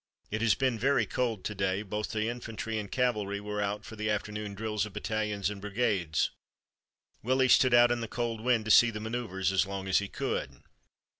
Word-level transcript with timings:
It 0.31 0.41
has 0.41 0.55
been 0.55 0.79
very 0.79 1.05
cold 1.05 1.43
to 1.43 1.53
day, 1.53 1.83
but 1.83 1.89
both 1.91 2.09
the 2.11 2.27
infantry 2.27 2.79
and 2.79 2.91
cavalry 2.91 3.39
were 3.39 3.61
out 3.61 3.85
for 3.85 3.95
the 3.95 4.09
afternoon 4.09 4.55
drills 4.55 4.83
of 4.83 4.93
battalions 4.93 5.51
and 5.51 5.61
brigades. 5.61 6.31
Willie 7.21 7.47
stood 7.47 7.75
out 7.75 7.91
in 7.91 8.01
the 8.01 8.07
cold 8.07 8.41
wind 8.41 8.65
to 8.65 8.71
see 8.71 8.89
the 8.89 8.99
maneuvers 8.99 9.51
as 9.51 9.67
long 9.67 9.87
as 9.87 9.99
he 9.99 10.07
could. 10.07 10.63